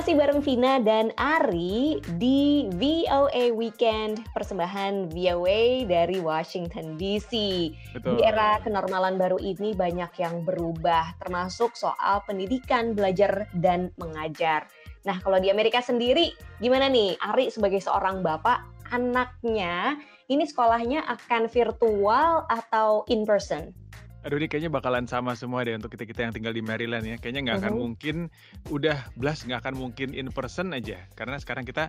Masih 0.00 0.16
bareng 0.16 0.40
Vina 0.40 0.80
dan 0.80 1.12
Ari 1.20 2.00
di 2.16 2.64
VOA 2.72 3.52
Weekend 3.52 4.24
persembahan 4.32 5.12
VOA 5.12 5.84
dari 5.84 6.16
Washington 6.16 6.96
DC. 6.96 7.32
Betul. 7.92 8.16
Di 8.16 8.24
era 8.24 8.56
kenormalan 8.64 9.20
baru 9.20 9.36
ini 9.36 9.76
banyak 9.76 10.08
yang 10.16 10.40
berubah, 10.40 11.20
termasuk 11.20 11.76
soal 11.76 12.24
pendidikan, 12.24 12.96
belajar, 12.96 13.44
dan 13.52 13.92
mengajar. 14.00 14.72
Nah, 15.04 15.20
kalau 15.20 15.36
di 15.36 15.52
Amerika 15.52 15.84
sendiri, 15.84 16.32
gimana 16.64 16.88
nih 16.88 17.20
Ari 17.20 17.52
sebagai 17.52 17.84
seorang 17.84 18.24
bapak, 18.24 18.88
anaknya 18.96 20.00
ini 20.32 20.48
sekolahnya 20.48 21.04
akan 21.12 21.44
virtual 21.52 22.48
atau 22.48 23.04
in 23.12 23.28
person? 23.28 23.76
Aduh 24.20 24.36
ini 24.36 24.52
kayaknya 24.52 24.68
bakalan 24.68 25.08
sama 25.08 25.32
semua 25.32 25.64
deh 25.64 25.72
untuk 25.72 25.96
kita-kita 25.96 26.28
yang 26.28 26.32
tinggal 26.36 26.52
di 26.52 26.60
Maryland 26.60 27.08
ya. 27.08 27.16
Kayaknya 27.16 27.40
nggak 27.40 27.58
akan 27.64 27.72
uh 27.72 27.72
-huh. 27.72 27.82
mungkin 27.88 28.16
udah 28.68 28.98
belas 29.16 29.48
nggak 29.48 29.60
akan 29.64 29.74
mungkin 29.80 30.12
in 30.12 30.28
person 30.28 30.76
aja. 30.76 31.00
Karena 31.16 31.40
sekarang 31.40 31.64
kita 31.64 31.88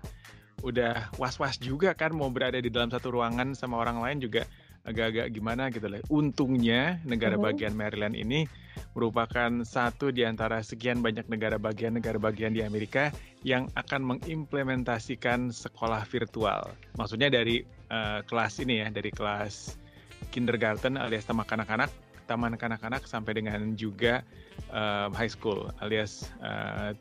udah 0.63 1.11
was-was 1.19 1.59
juga 1.59 1.91
kan 1.97 2.15
mau 2.15 2.31
berada 2.31 2.55
di 2.61 2.71
dalam 2.71 2.87
satu 2.87 3.11
ruangan 3.11 3.51
sama 3.57 3.81
orang 3.81 3.99
lain 3.99 4.23
juga 4.23 4.47
agak-agak 4.87 5.27
gimana 5.35 5.67
gitu 5.75 5.91
lah. 5.91 5.99
Untungnya 6.07 7.03
negara 7.03 7.35
uh 7.35 7.43
-huh. 7.43 7.51
bagian 7.51 7.75
Maryland 7.75 8.15
ini 8.15 8.47
merupakan 8.95 9.51
satu 9.67 10.15
di 10.15 10.23
antara 10.23 10.63
sekian 10.63 11.03
banyak 11.03 11.27
negara 11.27 11.59
bagian 11.59 11.99
negara 11.99 12.15
bagian 12.15 12.55
di 12.55 12.63
Amerika 12.63 13.11
yang 13.43 13.67
akan 13.75 14.07
mengimplementasikan 14.07 15.51
sekolah 15.51 16.07
virtual. 16.07 16.71
Maksudnya 16.95 17.27
dari 17.27 17.67
uh, 17.91 18.23
kelas 18.23 18.63
ini 18.63 18.79
ya, 18.79 18.87
dari 18.87 19.11
kelas 19.11 19.75
kindergarten 20.31 20.95
alias 20.95 21.27
taman 21.27 21.43
kanak-kanak 21.43 21.91
taman 22.25 22.57
kanak-kanak 22.57 23.05
sampai 23.05 23.37
dengan 23.37 23.73
juga 23.77 24.25
uh, 24.73 25.09
high 25.13 25.31
school 25.31 25.69
alias 25.81 26.29
uh, 26.41 26.93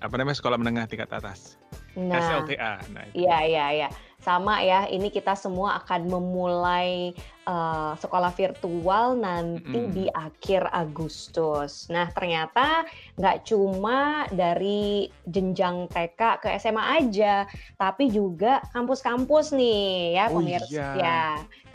apa 0.00 0.14
namanya 0.16 0.40
sekolah 0.40 0.56
menengah 0.56 0.88
tingkat 0.88 1.12
atas. 1.12 1.60
Nah, 1.94 2.18
SLTA. 2.18 2.80
Nah, 2.90 3.04
iya 3.12 3.38
iya 3.44 3.66
iya 3.70 3.88
sama 4.24 4.64
ya 4.64 4.88
ini 4.88 5.12
kita 5.12 5.36
semua 5.36 5.84
akan 5.84 6.08
memulai 6.08 7.12
uh, 7.44 7.92
sekolah 8.00 8.32
virtual 8.32 9.20
nanti 9.20 9.78
mm. 9.84 9.92
di 9.92 10.04
akhir 10.08 10.68
Agustus. 10.72 11.86
Nah 11.92 12.08
ternyata 12.10 12.88
nggak 13.20 13.44
cuma 13.44 14.24
dari 14.32 15.12
jenjang 15.28 15.86
TK 15.92 16.20
ke 16.40 16.48
SMA 16.56 17.04
aja, 17.04 17.44
tapi 17.76 18.08
juga 18.08 18.64
kampus-kampus 18.72 19.52
nih 19.52 20.16
ya 20.16 20.24
oh 20.32 20.40
pemirsa. 20.40 20.72
Oh, 20.72 20.72
iya. 20.72 20.88
Ya 20.96 21.22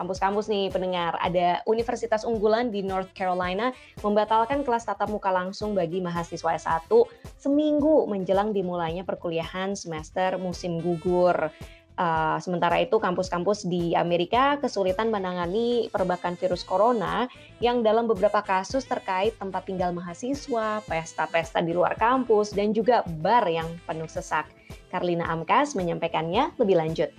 kampus-kampus 0.01 0.49
nih 0.49 0.73
pendengar. 0.73 1.15
Ada 1.21 1.61
universitas 1.69 2.25
unggulan 2.25 2.73
di 2.73 2.81
North 2.81 3.13
Carolina 3.13 3.69
membatalkan 4.01 4.65
kelas 4.65 4.89
tatap 4.89 5.11
muka 5.11 5.29
langsung 5.29 5.77
bagi 5.77 6.01
mahasiswa 6.01 6.57
S1 6.57 6.89
seminggu 7.37 8.07
menjelang 8.09 8.55
dimulainya 8.55 9.05
perkuliahan 9.05 9.77
semester 9.77 10.39
musim 10.41 10.81
gugur. 10.81 11.51
Uh, 11.99 12.39
sementara 12.39 12.79
itu, 12.79 12.95
kampus-kampus 12.95 13.67
di 13.67 13.91
Amerika 13.91 14.55
kesulitan 14.55 15.11
menangani 15.11 15.91
perbakan 15.91 16.39
virus 16.39 16.63
corona 16.63 17.27
yang 17.59 17.83
dalam 17.83 18.07
beberapa 18.07 18.39
kasus 18.39 18.87
terkait 18.87 19.35
tempat 19.35 19.67
tinggal 19.67 19.91
mahasiswa, 19.91 20.79
pesta-pesta 20.87 21.59
di 21.59 21.75
luar 21.75 21.99
kampus, 21.99 22.55
dan 22.55 22.71
juga 22.71 23.03
bar 23.19 23.43
yang 23.51 23.67
penuh 23.83 24.07
sesak. 24.07 24.47
Karlina 24.87 25.27
Amkas 25.27 25.75
menyampaikannya 25.75 26.55
lebih 26.55 26.79
lanjut. 26.79 27.11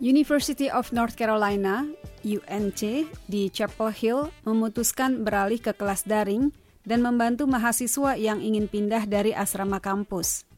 University 0.00 0.72
of 0.72 0.96
North 0.96 1.20
Carolina 1.20 1.84
(UNC) 2.24 3.04
di 3.28 3.52
Chapel 3.52 3.92
Hill 3.92 4.32
memutuskan 4.48 5.28
beralih 5.28 5.60
ke 5.60 5.76
kelas 5.76 6.08
daring 6.08 6.56
dan 6.88 7.04
membantu 7.04 7.44
mahasiswa 7.44 8.16
yang 8.16 8.40
ingin 8.40 8.64
pindah 8.64 9.04
dari 9.04 9.36
asrama 9.36 9.76
kampus. 9.76 10.48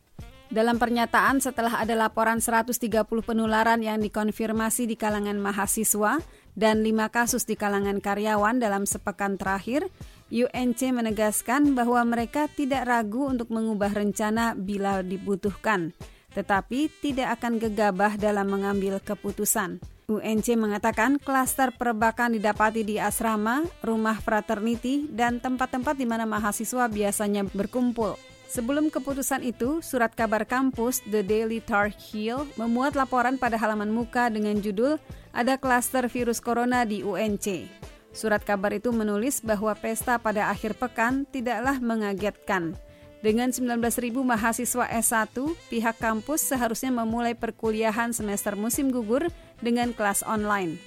Dalam 0.46 0.78
pernyataan 0.78 1.42
setelah 1.42 1.82
ada 1.82 1.98
laporan 1.98 2.38
130 2.38 2.78
penularan 3.02 3.82
yang 3.82 3.98
dikonfirmasi 3.98 4.86
di 4.86 4.94
kalangan 4.94 5.42
mahasiswa 5.42 6.22
dan 6.54 6.86
5 6.86 6.94
kasus 7.10 7.42
di 7.42 7.58
kalangan 7.58 7.98
karyawan 7.98 8.62
dalam 8.62 8.86
sepekan 8.86 9.34
terakhir, 9.34 9.90
UNC 10.30 10.94
menegaskan 10.94 11.74
bahwa 11.74 11.98
mereka 12.06 12.46
tidak 12.46 12.86
ragu 12.86 13.26
untuk 13.26 13.50
mengubah 13.50 13.90
rencana 13.90 14.54
bila 14.54 15.02
dibutuhkan, 15.02 15.90
tetapi 16.38 16.94
tidak 17.02 17.42
akan 17.42 17.58
gegabah 17.58 18.14
dalam 18.14 18.46
mengambil 18.46 19.02
keputusan. 19.02 19.82
UNC 20.06 20.54
mengatakan 20.54 21.18
klaster 21.18 21.74
perbakan 21.74 22.38
didapati 22.38 22.86
di 22.86 23.02
asrama, 23.02 23.66
rumah 23.82 24.14
fraternity, 24.22 25.10
dan 25.10 25.42
tempat-tempat 25.42 25.98
di 25.98 26.06
mana 26.06 26.22
mahasiswa 26.22 26.86
biasanya 26.86 27.50
berkumpul. 27.50 28.14
Sebelum 28.46 28.94
keputusan 28.94 29.42
itu, 29.42 29.82
surat 29.82 30.14
kabar 30.14 30.46
kampus 30.46 31.02
The 31.02 31.26
Daily 31.26 31.58
Tar 31.58 31.90
Heel 31.90 32.46
memuat 32.54 32.94
laporan 32.94 33.34
pada 33.34 33.58
halaman 33.58 33.90
muka 33.90 34.30
dengan 34.30 34.62
judul 34.62 35.02
Ada 35.34 35.58
klaster 35.58 36.06
virus 36.08 36.40
corona 36.40 36.86
di 36.86 37.04
UNC. 37.04 37.68
Surat 38.16 38.40
kabar 38.40 38.72
itu 38.72 38.88
menulis 38.94 39.44
bahwa 39.44 39.76
pesta 39.76 40.16
pada 40.16 40.48
akhir 40.48 40.80
pekan 40.80 41.28
tidaklah 41.28 41.76
mengagetkan. 41.76 42.72
Dengan 43.20 43.52
19.000 43.52 44.16
mahasiswa 44.24 44.88
S1, 44.88 45.36
pihak 45.68 46.00
kampus 46.00 46.48
seharusnya 46.48 46.88
memulai 46.94 47.36
perkuliahan 47.36 48.16
semester 48.16 48.56
musim 48.56 48.88
gugur 48.88 49.28
dengan 49.60 49.92
kelas 49.92 50.24
online. 50.24 50.80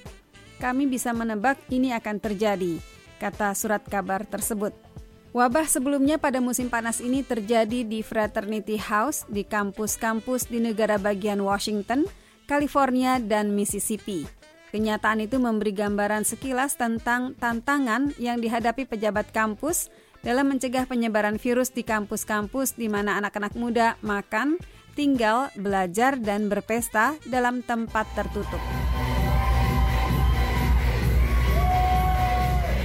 Kami 0.58 0.90
bisa 0.90 1.14
menebak 1.14 1.60
ini 1.70 1.94
akan 1.94 2.18
terjadi, 2.18 2.82
kata 3.22 3.54
surat 3.54 3.86
kabar 3.86 4.26
tersebut. 4.26 4.89
Wabah 5.30 5.62
sebelumnya 5.70 6.18
pada 6.18 6.42
musim 6.42 6.66
panas 6.66 6.98
ini 6.98 7.22
terjadi 7.22 7.86
di 7.86 8.02
Fraternity 8.02 8.74
House 8.74 9.22
di 9.30 9.46
kampus-kampus 9.46 10.50
di 10.50 10.58
negara 10.58 10.98
bagian 10.98 11.38
Washington, 11.38 12.02
California, 12.50 13.22
dan 13.22 13.54
Mississippi. 13.54 14.26
Kenyataan 14.74 15.22
itu 15.22 15.38
memberi 15.38 15.70
gambaran 15.70 16.26
sekilas 16.26 16.74
tentang 16.74 17.38
tantangan 17.38 18.10
yang 18.18 18.42
dihadapi 18.42 18.90
pejabat 18.90 19.30
kampus 19.30 19.86
dalam 20.26 20.50
mencegah 20.50 20.90
penyebaran 20.90 21.38
virus 21.38 21.70
di 21.70 21.86
kampus-kampus 21.86 22.74
di 22.74 22.90
mana 22.90 23.14
anak-anak 23.22 23.54
muda 23.54 23.94
makan, 24.02 24.58
tinggal, 24.98 25.46
belajar, 25.54 26.18
dan 26.18 26.50
berpesta 26.50 27.14
dalam 27.30 27.62
tempat 27.62 28.10
tertutup. 28.18 28.62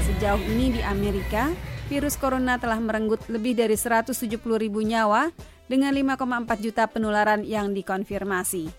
Sejauh 0.06 0.42
ini 0.46 0.78
di 0.78 0.82
Amerika, 0.86 1.50
virus 1.86 2.18
corona 2.18 2.58
telah 2.58 2.82
merenggut 2.82 3.22
lebih 3.30 3.54
dari 3.54 3.78
170 3.78 4.18
ribu 4.58 4.82
nyawa 4.82 5.30
dengan 5.70 5.94
5,4 5.94 6.66
juta 6.66 6.84
penularan 6.90 7.46
yang 7.46 7.74
dikonfirmasi. 7.74 8.70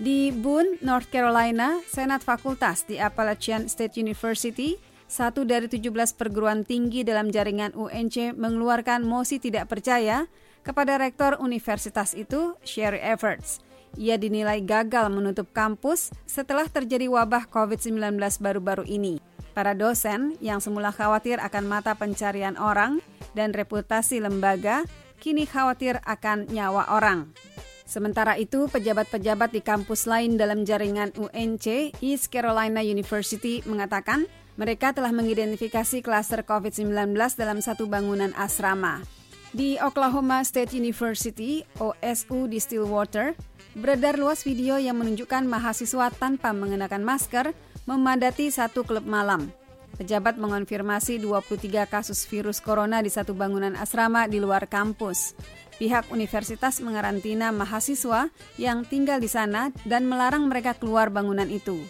Di 0.00 0.32
Boone, 0.32 0.80
North 0.80 1.12
Carolina, 1.12 1.76
Senat 1.84 2.24
Fakultas 2.24 2.88
di 2.88 2.96
Appalachian 2.96 3.68
State 3.68 4.00
University, 4.00 4.80
satu 5.04 5.44
dari 5.44 5.68
17 5.68 6.16
perguruan 6.16 6.64
tinggi 6.64 7.04
dalam 7.04 7.28
jaringan 7.28 7.76
UNC 7.76 8.32
mengeluarkan 8.32 9.04
mosi 9.04 9.36
tidak 9.36 9.68
percaya 9.68 10.24
kepada 10.64 10.96
rektor 10.96 11.36
universitas 11.42 12.16
itu, 12.16 12.56
Sherry 12.64 13.02
Everts. 13.02 13.60
Ia 13.98 14.14
dinilai 14.16 14.62
gagal 14.62 15.10
menutup 15.10 15.50
kampus 15.50 16.14
setelah 16.24 16.64
terjadi 16.70 17.10
wabah 17.10 17.50
COVID-19 17.50 18.16
baru-baru 18.38 18.86
ini. 18.86 19.18
Para 19.50 19.74
dosen 19.74 20.38
yang 20.38 20.62
semula 20.62 20.94
khawatir 20.94 21.42
akan 21.42 21.66
mata 21.66 21.98
pencarian 21.98 22.54
orang 22.54 23.02
dan 23.34 23.50
reputasi 23.50 24.22
lembaga, 24.22 24.86
kini 25.18 25.44
khawatir 25.44 25.98
akan 26.06 26.46
nyawa 26.50 26.86
orang. 26.94 27.34
Sementara 27.90 28.38
itu, 28.38 28.70
pejabat-pejabat 28.70 29.50
di 29.50 29.58
kampus 29.66 30.06
lain 30.06 30.38
dalam 30.38 30.62
jaringan 30.62 31.10
UNC, 31.18 31.98
East 31.98 32.30
Carolina 32.30 32.78
University, 32.86 33.66
mengatakan 33.66 34.30
mereka 34.54 34.94
telah 34.94 35.10
mengidentifikasi 35.10 35.98
klaster 35.98 36.46
COVID-19 36.46 37.10
dalam 37.34 37.58
satu 37.58 37.90
bangunan 37.90 38.30
asrama. 38.38 39.02
Di 39.50 39.82
Oklahoma 39.82 40.46
State 40.46 40.78
University, 40.78 41.66
OSU 41.82 42.46
di 42.46 42.62
Stillwater, 42.62 43.34
beredar 43.74 44.14
luas 44.14 44.46
video 44.46 44.78
yang 44.78 44.94
menunjukkan 45.02 45.42
mahasiswa 45.42 46.14
tanpa 46.14 46.54
mengenakan 46.54 47.02
masker 47.02 47.50
memadati 47.90 48.54
satu 48.54 48.86
klub 48.86 49.02
malam. 49.02 49.50
Pejabat 49.98 50.38
mengonfirmasi 50.38 51.18
23 51.18 51.90
kasus 51.90 52.22
virus 52.30 52.62
corona 52.62 53.02
di 53.02 53.10
satu 53.10 53.34
bangunan 53.34 53.74
asrama 53.74 54.30
di 54.30 54.38
luar 54.38 54.70
kampus. 54.70 55.34
Pihak 55.82 56.14
universitas 56.14 56.78
mengarantina 56.78 57.50
mahasiswa 57.50 58.30
yang 58.54 58.86
tinggal 58.86 59.18
di 59.18 59.26
sana 59.26 59.74
dan 59.82 60.06
melarang 60.06 60.46
mereka 60.46 60.78
keluar 60.78 61.10
bangunan 61.10 61.50
itu. 61.50 61.82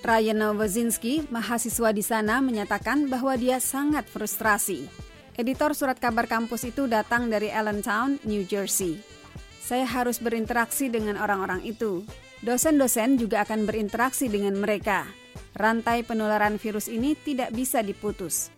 Ryan 0.00 0.38
Novozinski, 0.38 1.28
mahasiswa 1.28 1.92
di 1.92 2.00
sana, 2.00 2.40
menyatakan 2.40 3.10
bahwa 3.10 3.36
dia 3.36 3.60
sangat 3.60 4.08
frustrasi. 4.08 4.88
Editor 5.36 5.76
surat 5.76 5.98
kabar 6.00 6.24
kampus 6.30 6.64
itu 6.64 6.88
datang 6.88 7.28
dari 7.28 7.52
Allentown, 7.52 8.22
New 8.24 8.46
Jersey. 8.48 9.02
Saya 9.60 9.84
harus 9.84 10.16
berinteraksi 10.16 10.88
dengan 10.88 11.20
orang-orang 11.20 11.60
itu. 11.66 12.08
Dosen-dosen 12.40 13.20
juga 13.20 13.44
akan 13.44 13.68
berinteraksi 13.68 14.32
dengan 14.32 14.56
mereka 14.56 15.19
rantai 15.60 16.00
penularan 16.00 16.56
virus 16.56 16.88
ini 16.88 17.12
tidak 17.12 17.52
bisa 17.52 17.84
diputus. 17.84 18.48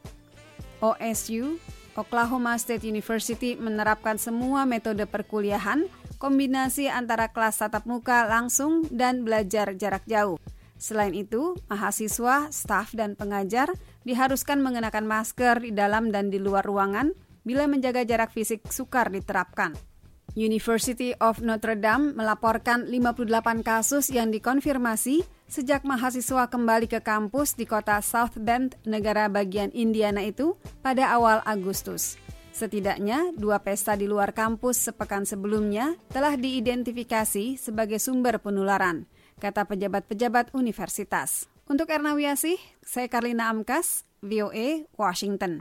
OSU, 0.78 1.58
Oklahoma 1.98 2.56
State 2.56 2.86
University 2.86 3.58
menerapkan 3.58 4.16
semua 4.16 4.64
metode 4.64 5.04
perkuliahan, 5.04 5.90
kombinasi 6.16 6.86
antara 6.86 7.28
kelas 7.34 7.60
tatap 7.60 7.84
muka 7.84 8.24
langsung 8.30 8.86
dan 8.88 9.26
belajar 9.26 9.74
jarak 9.74 10.06
jauh. 10.06 10.38
Selain 10.82 11.14
itu, 11.14 11.54
mahasiswa, 11.70 12.50
staf, 12.50 12.90
dan 12.90 13.14
pengajar 13.14 13.70
diharuskan 14.02 14.58
mengenakan 14.58 15.06
masker 15.06 15.62
di 15.62 15.70
dalam 15.70 16.10
dan 16.10 16.26
di 16.30 16.42
luar 16.42 16.66
ruangan 16.66 17.14
bila 17.46 17.70
menjaga 17.70 18.02
jarak 18.02 18.34
fisik 18.34 18.66
sukar 18.70 19.10
diterapkan. 19.10 19.91
University 20.32 21.12
of 21.20 21.44
Notre 21.44 21.76
Dame 21.76 22.16
melaporkan 22.16 22.88
58 22.88 23.60
kasus 23.60 24.08
yang 24.08 24.32
dikonfirmasi 24.32 25.24
sejak 25.44 25.84
mahasiswa 25.84 26.48
kembali 26.48 26.88
ke 26.88 27.04
kampus 27.04 27.52
di 27.52 27.68
kota 27.68 28.00
South 28.00 28.40
Bend, 28.40 28.80
negara 28.88 29.28
bagian 29.28 29.68
Indiana 29.76 30.24
itu 30.24 30.56
pada 30.80 31.12
awal 31.12 31.44
Agustus. 31.44 32.16
Setidaknya 32.52 33.32
dua 33.36 33.60
pesta 33.60 33.96
di 33.96 34.08
luar 34.08 34.32
kampus 34.32 34.88
sepekan 34.88 35.24
sebelumnya 35.24 35.96
telah 36.12 36.36
diidentifikasi 36.36 37.60
sebagai 37.60 38.00
sumber 38.00 38.40
penularan, 38.40 39.08
kata 39.40 39.68
pejabat-pejabat 39.68 40.52
universitas. 40.56 41.48
Untuk 41.68 41.88
Erna 41.88 42.12
Wiasih, 42.12 42.60
saya 42.84 43.08
Karlina 43.08 43.48
Amkas, 43.48 44.04
VOA, 44.20 44.84
Washington. 44.96 45.60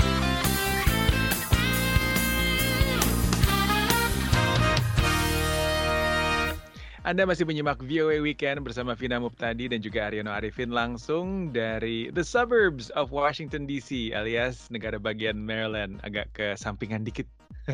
Anda 7.02 7.26
masih 7.26 7.50
menyimak 7.50 7.82
VOA 7.82 8.22
Weekend 8.22 8.62
bersama 8.62 8.94
Vina 8.94 9.18
Muptadi 9.18 9.66
dan 9.66 9.82
juga 9.82 10.06
Aryono 10.06 10.30
Arifin 10.30 10.70
langsung 10.70 11.50
dari 11.50 12.14
the 12.14 12.22
suburbs 12.22 12.94
of 12.94 13.10
Washington 13.10 13.66
DC 13.66 14.14
alias 14.14 14.70
negara 14.70 15.02
bagian 15.02 15.34
Maryland 15.34 15.98
agak 16.06 16.30
ke 16.38 16.54
sampingan 16.54 17.02
dikit. 17.02 17.26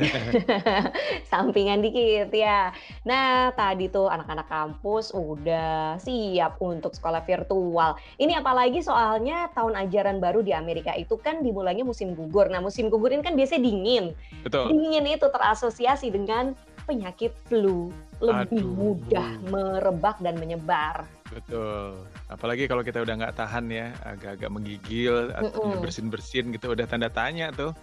sampingan 1.32 1.84
dikit 1.84 2.32
ya. 2.32 2.72
Nah 3.04 3.52
tadi 3.52 3.92
tuh 3.92 4.08
anak-anak 4.08 4.48
kampus 4.48 5.12
udah 5.12 6.00
siap 6.00 6.56
untuk 6.64 6.96
sekolah 6.96 7.20
virtual. 7.28 8.00
Ini 8.24 8.40
apalagi 8.40 8.80
soalnya 8.80 9.52
tahun 9.52 9.76
ajaran 9.76 10.24
baru 10.24 10.40
di 10.40 10.56
Amerika 10.56 10.96
itu 10.96 11.20
kan 11.20 11.44
dimulainya 11.44 11.84
musim 11.84 12.16
gugur. 12.16 12.48
Nah 12.48 12.64
musim 12.64 12.88
gugur 12.88 13.12
ini 13.12 13.28
kan 13.28 13.36
biasanya 13.36 13.60
dingin. 13.60 14.16
Betul. 14.48 14.72
Dingin 14.72 15.04
itu 15.04 15.28
terasosiasi 15.28 16.16
dengan 16.16 16.56
penyakit 16.88 17.36
flu 17.52 17.92
lebih 18.24 18.64
Aduh. 18.64 18.74
mudah 18.74 19.30
merebak 19.52 20.18
dan 20.24 20.40
menyebar. 20.40 21.04
Betul. 21.28 22.08
Apalagi 22.32 22.66
kalau 22.66 22.82
kita 22.82 23.04
udah 23.04 23.14
nggak 23.20 23.36
tahan 23.36 23.68
ya, 23.68 23.92
agak-agak 24.08 24.50
menggigil, 24.50 25.36
mm 25.36 25.52
-mm. 25.52 25.84
bersin-bersin 25.84 26.56
gitu, 26.56 26.72
udah 26.72 26.88
tanda 26.88 27.12
tanya 27.12 27.52
tuh. 27.52 27.76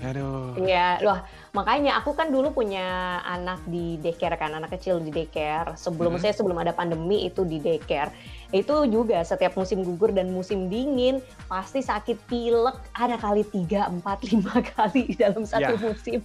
Aduh. 0.00 0.56
Iya, 0.56 1.02
loh 1.04 1.20
makanya 1.50 1.98
aku 2.00 2.14
kan 2.16 2.30
dulu 2.32 2.54
punya 2.54 3.18
anak 3.26 3.60
di 3.68 4.00
daycare 4.00 4.38
kan, 4.40 4.56
anak 4.56 4.72
kecil 4.78 4.96
di 5.02 5.12
daycare. 5.12 5.76
Sebelum 5.76 6.16
hmm. 6.16 6.22
saya 6.22 6.32
sebelum 6.32 6.56
ada 6.56 6.72
pandemi 6.72 7.28
itu 7.28 7.44
di 7.44 7.60
daycare. 7.60 8.14
Itu 8.50 8.88
juga 8.88 9.20
setiap 9.26 9.58
musim 9.60 9.84
gugur 9.84 10.14
dan 10.14 10.32
musim 10.32 10.72
dingin 10.72 11.20
pasti 11.50 11.84
sakit 11.84 12.16
pilek 12.30 12.80
ada 12.96 13.20
kali 13.20 13.44
tiga, 13.44 13.90
empat, 13.92 14.24
lima 14.30 14.62
kali 14.74 15.12
dalam 15.20 15.44
satu 15.44 15.76
ya. 15.76 15.80
musim. 15.82 16.20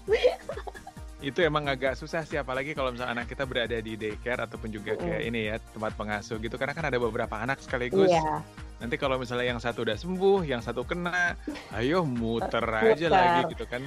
Itu 1.23 1.39
emang 1.39 1.63
agak 1.71 1.95
susah 1.95 2.27
sih 2.27 2.35
apalagi 2.35 2.75
kalau 2.75 2.91
misalnya 2.91 3.23
anak 3.23 3.31
kita 3.31 3.47
berada 3.47 3.79
di 3.79 3.95
daycare 3.95 4.43
ataupun 4.43 4.67
juga 4.67 4.99
kayak 4.99 5.21
mm. 5.23 5.29
ini 5.31 5.39
ya 5.47 5.55
tempat 5.71 5.95
pengasuh 5.95 6.35
gitu 6.43 6.59
karena 6.59 6.75
kan 6.75 6.85
ada 6.91 6.99
beberapa 6.99 7.35
anak 7.39 7.63
sekaligus. 7.63 8.11
Yeah. 8.11 8.43
Nanti 8.83 8.99
kalau 8.99 9.15
misalnya 9.15 9.55
yang 9.55 9.61
satu 9.63 9.87
udah 9.87 9.95
sembuh, 9.95 10.43
yang 10.43 10.59
satu 10.59 10.83
kena, 10.83 11.39
ayo 11.79 12.03
muter, 12.03 12.59
muter. 12.59 12.99
aja 12.99 13.07
lagi 13.07 13.55
gitu 13.55 13.63
kan. 13.63 13.81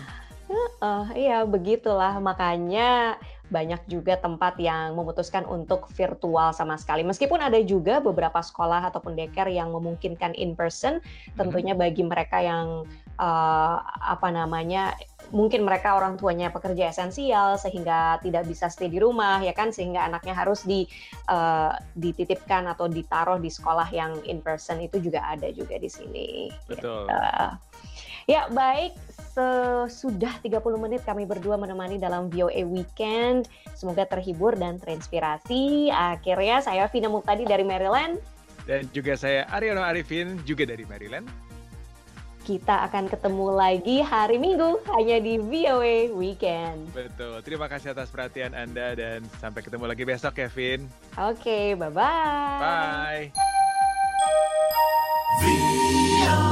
Uh, 0.80 1.04
iya 1.12 1.44
begitulah 1.44 2.16
makanya 2.24 3.20
banyak 3.52 3.84
juga 3.84 4.16
tempat 4.16 4.56
yang 4.56 4.96
memutuskan 4.96 5.44
untuk 5.44 5.88
virtual 5.92 6.52
sama 6.56 6.76
sekali. 6.80 7.04
Meskipun 7.04 7.40
ada 7.40 7.60
juga 7.60 8.00
beberapa 8.00 8.40
sekolah 8.40 8.88
ataupun 8.92 9.16
daycare 9.16 9.52
yang 9.52 9.72
memungkinkan 9.72 10.36
in 10.36 10.56
person, 10.56 11.00
tentunya 11.36 11.72
bagi 11.76 12.04
mereka 12.04 12.40
yang 12.40 12.88
uh, 13.20 13.76
apa 14.04 14.28
namanya 14.32 14.96
mungkin 15.30 15.64
mereka 15.64 15.96
orang 15.96 16.16
tuanya 16.16 16.48
pekerja 16.48 16.88
esensial 16.88 17.60
sehingga 17.60 18.16
tidak 18.24 18.48
bisa 18.48 18.72
stay 18.72 18.88
di 18.88 18.96
rumah 18.96 19.40
ya 19.44 19.52
kan 19.52 19.68
sehingga 19.68 20.08
anaknya 20.08 20.32
harus 20.32 20.64
di 20.64 20.88
uh, 21.28 21.72
dititipkan 21.96 22.64
atau 22.68 22.88
ditaruh 22.88 23.36
di 23.36 23.52
sekolah 23.52 23.88
yang 23.92 24.16
in 24.24 24.40
person 24.40 24.80
itu 24.80 24.98
juga 24.98 25.24
ada 25.24 25.48
juga 25.52 25.76
di 25.76 25.90
sini. 25.90 26.48
Betul. 26.68 27.08
Gitu. 27.08 27.18
Ya 28.28 28.44
baik 28.52 28.92
sudah 29.88 30.34
30 30.42 30.58
menit 30.82 31.06
kami 31.06 31.22
berdua 31.22 31.54
menemani 31.54 31.96
dalam 31.96 32.26
VOA 32.28 32.66
Weekend. 32.66 33.46
Semoga 33.78 34.04
terhibur 34.04 34.58
dan 34.58 34.82
terinspirasi. 34.82 35.94
Akhirnya 35.94 36.58
saya 36.58 36.90
Vina 36.90 37.06
Muktadi 37.06 37.46
dari 37.46 37.62
Maryland. 37.62 38.18
Dan 38.66 38.84
juga 38.92 39.16
saya 39.16 39.48
Aryono 39.48 39.80
Arifin 39.80 40.36
juga 40.44 40.68
dari 40.68 40.84
Maryland 40.84 41.47
kita 42.48 42.88
akan 42.88 43.12
ketemu 43.12 43.52
lagi 43.52 44.00
hari 44.00 44.40
Minggu 44.40 44.80
hanya 44.96 45.20
di 45.20 45.36
VOA 45.36 46.08
Weekend. 46.16 46.88
Betul. 46.96 47.44
Terima 47.44 47.68
kasih 47.68 47.92
atas 47.92 48.08
perhatian 48.08 48.56
Anda 48.56 48.96
dan 48.96 49.20
sampai 49.36 49.60
ketemu 49.60 49.84
lagi 49.84 50.08
besok 50.08 50.32
Kevin. 50.32 50.88
Oke, 51.20 51.44
okay, 51.44 51.66
bye-bye. 51.76 51.92
Bye. 52.56 53.28
-bye. 53.28 53.44
bye. 56.24 56.47